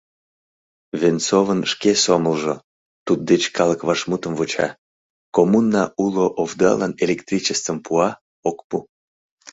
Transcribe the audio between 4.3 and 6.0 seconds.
вуча— коммуна